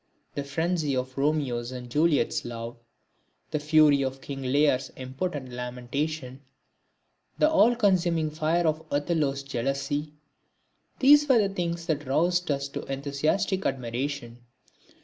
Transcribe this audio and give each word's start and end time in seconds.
The 0.33 0.43
frenzy 0.43 0.95
of 0.97 1.15
Romeo's 1.15 1.71
and 1.71 1.87
Juliet's 1.87 2.43
love, 2.43 2.75
the 3.51 3.59
fury 3.59 4.01
of 4.01 4.19
King 4.19 4.41
Lear's 4.41 4.89
impotent 4.97 5.51
lamentation, 5.51 6.41
the 7.37 7.47
all 7.47 7.75
consuming 7.75 8.31
fire 8.31 8.65
of 8.65 8.83
Othello's 8.89 9.43
jealousy, 9.43 10.13
these 10.97 11.29
were 11.29 11.37
the 11.47 11.53
things 11.53 11.85
that 11.85 12.07
roused 12.07 12.49
us 12.49 12.67
to 12.69 12.81
enthusiastic 12.91 13.63
admiration. 13.63 14.43